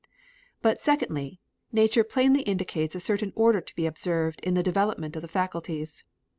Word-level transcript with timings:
But, 0.63 0.81
secondly, 0.81 1.39
nature 1.71 2.03
plainly 2.03 2.41
indicates 2.41 2.95
a 2.95 2.99
certain 2.99 3.31
order 3.35 3.61
to 3.61 3.75
be 3.75 3.85
observed 3.85 4.39
in 4.39 4.55
the 4.55 4.63
development 4.63 5.15
of 5.15 5.21
the 5.21 5.27
faculties. 5.27 6.03